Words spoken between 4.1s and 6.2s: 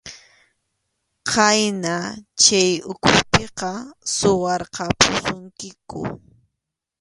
suwarqapusunkiku.